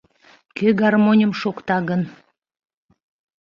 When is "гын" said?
1.89-2.01